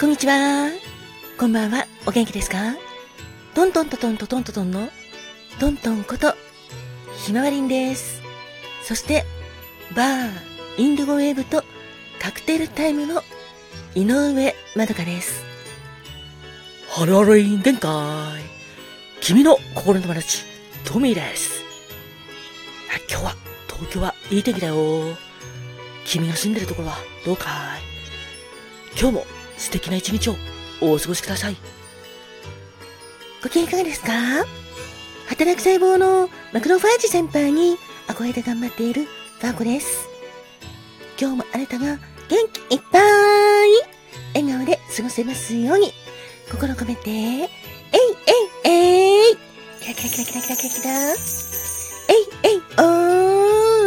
[0.00, 0.70] こんにちは。
[1.36, 1.84] こんばんは。
[2.06, 2.76] お元気ですか？
[3.52, 4.88] トントントトントントントンの
[5.58, 6.34] トントンこと
[7.26, 8.22] ひまわりんです。
[8.84, 9.24] そして、
[9.96, 10.30] バー、
[10.76, 11.64] インディゴウェーブと
[12.20, 13.22] カクテルタイムの
[13.96, 15.42] 井上まどかです。
[16.88, 17.90] ハローハロー元気かい。
[19.20, 20.44] 君の心の友達、
[20.84, 21.64] トミーです。
[23.10, 23.34] 今日は、
[23.66, 25.16] 東京はいい天気だよ。
[26.04, 27.80] 君が住んでるところはどうかい？
[28.96, 29.26] 今日も
[29.58, 30.36] 素敵な一日を
[30.80, 31.56] お過ごしください。
[33.42, 34.12] ご機嫌いかがですか？
[35.28, 37.76] 働く細胞のマクロファージ先輩に
[38.06, 40.08] 憧れて頑張っているファーコです。
[41.20, 43.02] 今日もあなたが元気いっぱい
[44.34, 45.92] 笑顔で過ごせますように。
[46.50, 47.46] 心込めて、えい
[48.64, 49.36] えいえい。
[49.80, 50.90] キラキラキラキラキラキラキラ。
[51.12, 52.80] えいえいお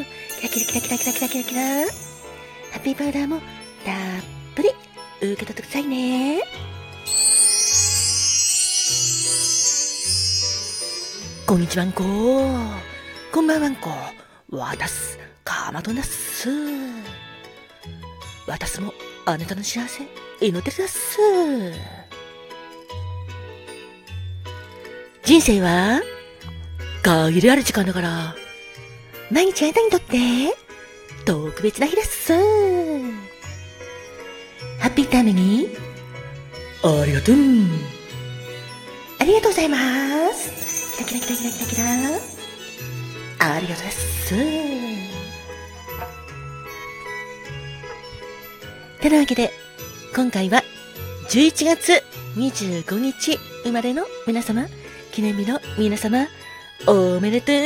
[0.00, 0.04] ー。
[0.40, 1.60] キラキラキラキラキラキラキラ。
[2.72, 3.40] ハッピーパウダーも
[5.34, 6.42] 受け取ってくださいね。
[11.46, 12.02] こんにちはんこ。
[13.32, 13.90] こんばんはんこ。
[14.50, 16.48] わたす、かまどなす。
[18.46, 18.92] わたすも
[19.24, 20.02] あなたの幸せ
[20.40, 21.18] 祈ってるだす。
[25.24, 26.00] 人生は
[27.02, 28.34] 限りある時間だから、
[29.30, 30.16] 毎日あなたにとって
[31.24, 32.81] 特別な日です。
[35.12, 35.68] ハッピータイムに、
[36.82, 37.34] ありがとう。
[39.18, 39.76] ありがとうございま
[40.32, 40.96] す。
[40.96, 41.76] キラキラキラキラキラキ
[43.38, 43.54] ラ。
[43.54, 44.34] ありがとうです。
[49.00, 49.52] てなわけで、
[50.16, 50.62] 今回は
[51.28, 52.02] 11月
[52.36, 54.66] 25日生まれの皆様、
[55.12, 56.26] 記念日の皆様、
[56.86, 57.56] おめでとう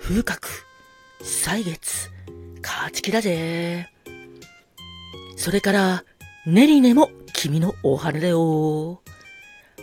[0.00, 0.48] 風格、
[1.20, 2.08] 歳月、
[2.62, 3.88] 勝ち気だぜ。
[5.36, 6.04] それから、
[6.46, 9.02] ネリネも君のお花だよ。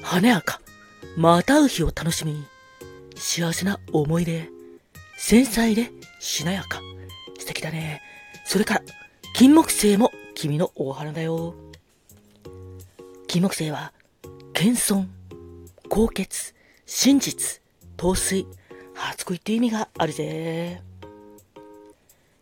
[0.01, 0.61] 華やか、
[1.17, 2.45] また会う日を楽しみ、
[3.17, 4.49] 幸せな思い出、
[5.17, 5.91] 繊細で
[6.21, 6.79] しなやか。
[7.45, 8.01] 素敵だね。
[8.43, 8.81] それから、
[9.35, 11.53] 金木犀も君のお花だよ。
[13.27, 13.93] 金木犀は、
[14.53, 15.05] 謙遜、
[15.87, 16.55] 高潔、
[16.87, 17.61] 真実、
[17.97, 18.47] 陶酔、
[18.95, 20.81] 初恋って意味があるぜ。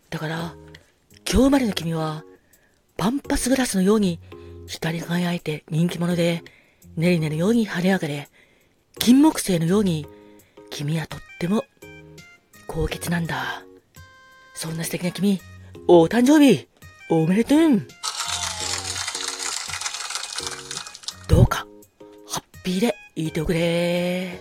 [0.10, 0.56] だから、
[1.30, 2.24] 今日までの君は、
[2.96, 4.22] パンパスグラスのように
[4.68, 6.46] 光り輝いて人気者で、
[6.96, 8.30] ネリネのように華やかで、
[9.00, 10.08] 金木犀のように、
[10.70, 11.66] 君はとっても
[12.68, 13.63] 高潔なんだ。
[14.56, 15.42] そんな素敵な君、
[15.88, 16.68] お誕生日、
[17.10, 17.60] おめでとう
[21.28, 21.66] どうか、
[22.28, 24.40] ハッピーでいておくれ。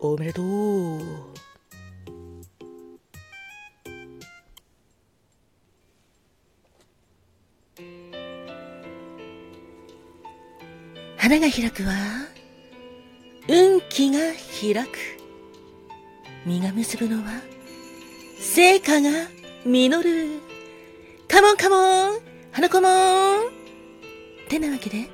[0.00, 1.00] おめでとう。
[11.16, 11.92] 花が開くわ。
[13.48, 14.18] 運気が
[14.60, 14.98] 開く。
[16.44, 17.51] 実が結ぶのは、
[18.54, 19.08] 成果が
[19.64, 20.28] 実る。
[21.26, 22.20] カモンカモン。
[22.50, 22.88] 花子も
[23.48, 23.50] ん。
[24.50, 25.08] てなわけで、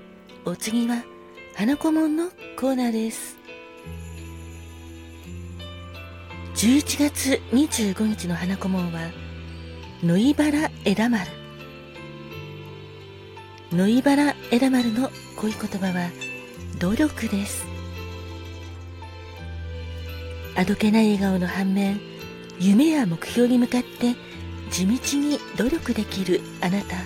[0.45, 1.05] お次は、
[1.55, 3.37] 花子もんのコーナーです。
[6.57, 9.13] 11月25日の花子もんは、
[10.03, 11.31] ノイバラ枝丸。
[13.71, 16.11] ノイバラ枝丸の恋言葉は
[16.81, 17.65] 努力です。
[20.57, 22.18] あどけない笑顔の反面
[22.61, 24.17] 夢や目標に向かって
[24.71, 26.97] 地道に努力できるあなた。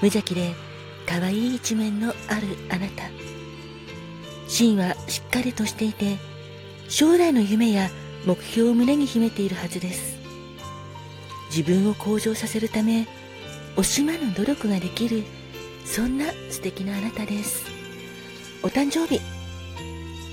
[0.00, 0.54] 無邪気で
[1.06, 3.04] 可愛い一面のあるあなた。
[4.48, 6.18] 芯はしっかりとしていて
[6.88, 7.88] 将来の夢や
[8.26, 10.18] 目標を胸に秘めているはずです。
[11.50, 13.06] 自分を向上させるため
[13.76, 15.22] 惜しまぬ努力ができる
[15.84, 17.64] そんな素敵なあなたです。
[18.62, 19.20] お誕生日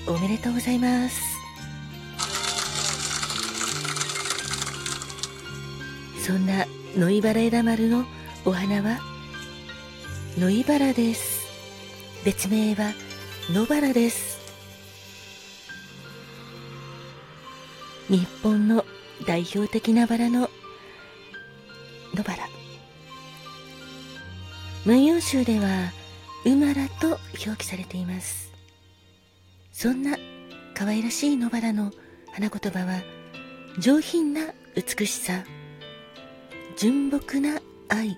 [0.06, 1.39] おめでとうございます。
[6.30, 6.64] そんな
[6.96, 8.04] ノイバラ枝丸の
[8.44, 9.00] お花は？
[10.38, 11.48] ノイバラです。
[12.24, 12.92] 別名は
[13.52, 14.38] 野バラです。
[18.08, 18.84] 日本の
[19.26, 20.48] 代表的なバラの
[22.14, 22.48] 野バラ
[24.84, 25.90] 文様集では
[26.46, 28.52] ウマラと表記されています。
[29.72, 30.16] そんな
[30.74, 31.90] 可愛らしい野バラの
[32.32, 33.02] 花言葉は
[33.80, 34.42] 上品な
[34.76, 35.42] 美しさ。
[36.80, 37.60] 純朴な
[37.90, 38.16] 愛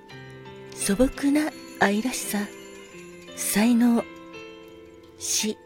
[0.73, 1.51] 素朴な
[1.81, 2.39] 愛らしさ
[3.35, 4.05] 才能
[5.19, 5.59] 詩。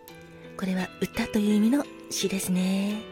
[0.57, 3.03] これは歌という意味の詩ですね。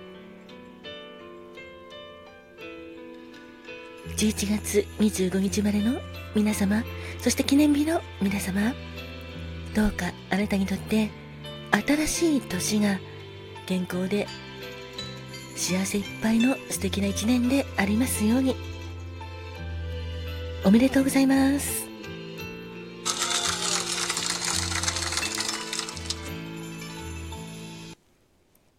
[4.16, 6.00] 11月25日までの
[6.34, 6.82] 皆様
[7.18, 8.72] そして記念日の皆様
[9.74, 11.10] どうかあなたにとって
[11.86, 12.98] 新しい年が
[13.66, 14.26] 健康で
[15.56, 18.73] 幸せいっぱいの素敵な一年でありますように。
[20.64, 21.94] おめでとうございます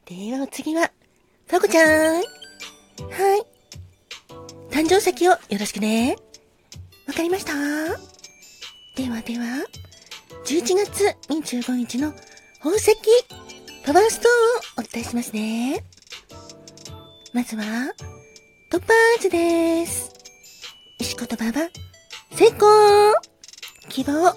[0.05, 0.91] ではお次は、
[1.47, 2.15] ファコちゃん。
[2.15, 2.23] はい。
[4.69, 6.15] 誕生石をよろしくね。
[7.07, 7.53] わかりました
[8.95, 9.45] ではでは、
[10.45, 12.13] 11月25日の
[12.59, 12.95] 宝石
[13.83, 15.83] パワーストーンをお伝えしますね。
[17.33, 17.63] まずは、
[18.71, 20.14] トッパーズです。
[21.15, 21.69] 石言葉は、
[22.33, 22.67] 成功
[23.87, 24.35] 希望誠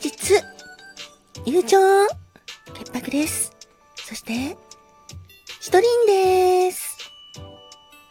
[0.00, 0.44] 実
[1.44, 1.78] 友情
[2.72, 3.50] 潔白です。
[3.96, 4.56] そして、
[5.60, 6.96] シトリンです。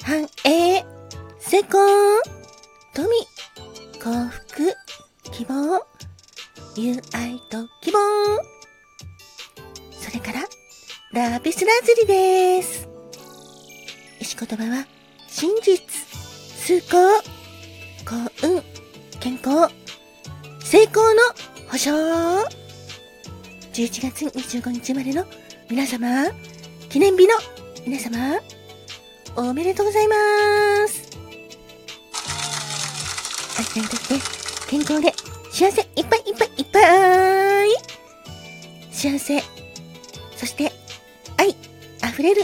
[0.03, 0.83] 繁栄、
[1.39, 1.79] 成功、
[2.93, 3.07] 富、
[4.03, 4.73] 幸福、
[5.31, 5.81] 希望、
[6.75, 7.99] 友愛と希望。
[9.93, 10.33] それか
[11.13, 12.89] ら、ラピスラズリです。
[14.19, 14.85] 石言葉は、
[15.29, 15.88] 真実、
[16.69, 16.97] 崇高、
[18.05, 18.61] 幸運、
[19.19, 19.73] 健康、
[20.63, 21.21] 成功の
[21.67, 21.89] 保証。
[23.73, 25.25] 11月25日までの
[25.67, 26.27] 皆様、
[26.87, 27.33] 記念日の
[27.87, 28.39] 皆様、
[29.35, 30.15] おめでとうございま
[30.87, 31.09] す。
[33.57, 34.19] あなたにとって
[34.69, 35.11] 健康で
[35.49, 37.69] 幸せいっぱいいっぱいいっぱい
[38.91, 39.41] 幸せ、
[40.35, 40.71] そして
[41.37, 41.49] 愛
[42.07, 42.43] 溢れる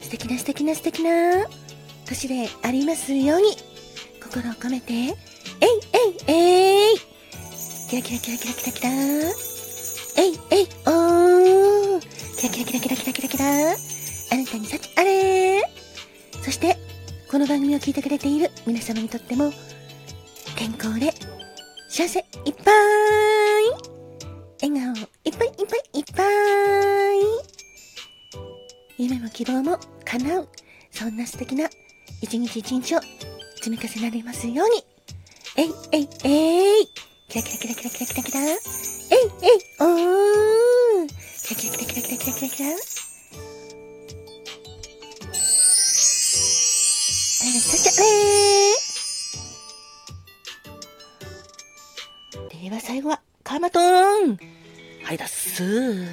[0.00, 1.46] 素敵な素敵な素敵な
[2.06, 3.65] 年でありますように
[4.36, 5.12] 心を込めて、えい
[6.28, 6.98] えいえい。
[7.88, 8.90] キラキラキラキラキラキラ。
[8.90, 12.00] えいえいおー。
[12.36, 13.28] キラキラキラキラキラキラ。
[13.28, 13.46] キラ
[14.32, 15.62] あなたに幸あれ。
[16.42, 16.76] そして、
[17.30, 19.50] この番組を聞いてくれている皆様にとっても、
[20.54, 21.14] 健康で、
[21.88, 22.74] 幸せいっぱい。
[24.60, 26.26] 笑顔いっぱいいっぱいいっぱい。
[28.98, 30.48] 夢も希望も叶う、
[30.90, 31.70] そんな素敵な
[32.20, 33.00] 一日一日を
[33.66, 34.84] 積み重ねられますように。
[35.56, 36.86] えいえいえい。
[37.28, 38.40] キラキラキラキラキラキラキラ。
[38.40, 41.08] えいえいおー。
[41.08, 42.48] キラキラキラキラキラキラキラ。
[42.48, 42.72] キラあ
[47.42, 48.06] れさちゃれ
[52.70, 53.82] では最後は、カーマトー
[54.32, 54.38] ン。
[55.02, 56.04] はいだっす。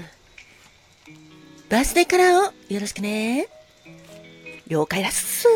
[1.69, 3.47] バースデーカラーをよろしくね。
[4.65, 5.47] 了解だっす。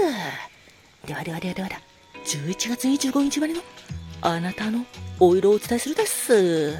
[1.07, 1.86] ではではではでは。
[2.27, 3.61] 11月25日までの
[4.21, 4.85] あなたの
[5.17, 6.75] お色をお伝えするだっす。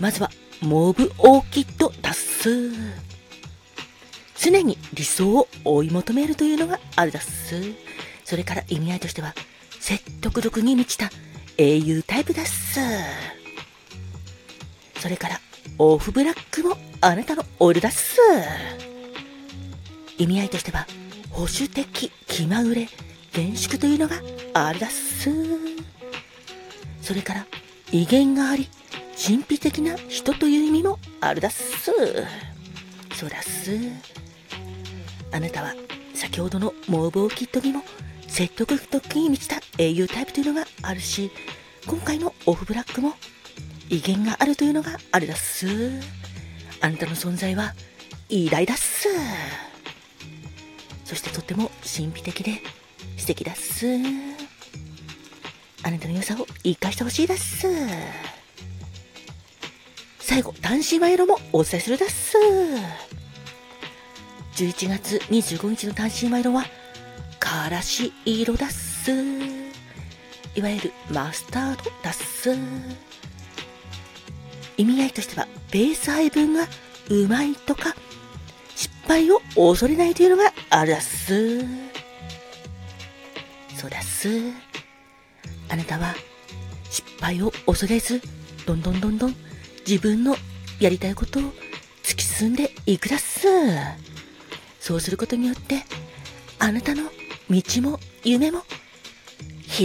[0.00, 0.30] まずは、
[0.62, 2.70] モブオーキッドだっす。
[4.40, 7.60] 常に理想を追い求めるというのがあるだっす。
[8.24, 9.34] それから意味合いとしては、
[9.80, 11.10] 説得力に満ちた
[11.58, 12.80] 英雄タイプだっす。
[14.98, 15.40] それから、
[15.76, 18.18] オフブラックもあなたのオイルだっす。
[20.16, 20.86] 意味合いとしては、
[21.30, 22.88] 保守的、気まぐれ、
[23.38, 24.16] 厳粛というのが
[24.52, 25.30] あるだっす。
[27.00, 27.46] それから、
[27.92, 28.68] 威厳があり、
[29.16, 31.92] 神秘的な人という意味もあるだっす。
[33.14, 33.78] そうだっす。
[35.30, 35.74] あなたは
[36.14, 37.84] 先ほどのモーブオーキッドにも
[38.26, 41.30] 説得力に満ちた英雄タイプというのがあるし、
[41.86, 43.14] 今回のオフブラックも
[43.88, 45.68] 威厳があるというのがあれだっす。
[46.80, 47.74] あなたの存在は
[48.28, 49.08] 偉大だっす。
[51.04, 52.62] そしてとっても神秘的で
[53.28, 53.86] 敵だっす。
[55.82, 57.68] あなたの良さを生かしてほしいだっす。
[60.18, 62.38] 最後、単身賄賂もお伝えするだっす。
[64.54, 66.64] 11月25日の単身賄賂は、
[67.38, 69.12] からし色だっす。
[70.54, 72.56] いわゆるマスタードだっす。
[74.78, 76.66] 意味合いとしては、ベース配分が
[77.10, 77.94] うまいとか、
[78.74, 81.87] 失敗を恐れないというのがあるだっす。
[85.68, 86.14] あなたは
[86.90, 88.20] 失敗を恐れず、
[88.66, 89.34] どんどんどんどん
[89.86, 90.34] 自分の
[90.80, 91.42] やりたいことを
[92.02, 93.46] 突き進んでいくだっす。
[94.80, 95.84] そうすることによって、
[96.58, 97.04] あなたの
[97.50, 98.62] 道も夢も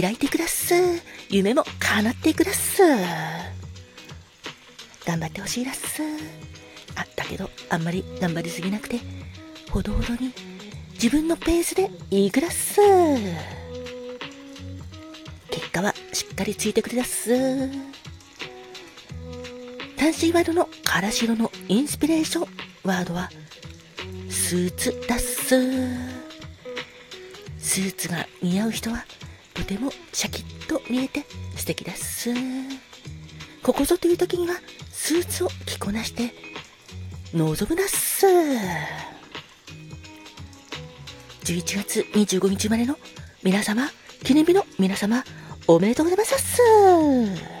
[0.00, 0.74] 開いていくだっす。
[1.28, 2.82] 夢も叶っていくだっす。
[5.06, 6.02] 頑張ってほしいだっす。
[6.96, 8.98] あ、だけど、あんまり頑張りすぎなくて、
[9.70, 10.32] ほどほどに
[10.94, 12.80] 自分のペースでいくだっす。
[16.34, 17.30] っかりついてくれだっす。
[19.96, 22.48] 単身ワードのからしろのインスピレーション
[22.82, 23.30] ワードは、
[24.28, 25.46] スーツだっす。
[27.58, 29.06] スーツが似合う人は、
[29.54, 31.24] とてもシャキッと見えて
[31.56, 32.34] 素敵だっす。
[33.62, 34.56] ここぞという時には、
[34.90, 36.34] スーツを着こなして、
[37.32, 38.26] 望むだっす。
[41.44, 42.98] 11月25日までの
[43.44, 43.88] 皆様、
[44.24, 45.22] 記念日の皆様、
[45.66, 47.53] おめでとうございます。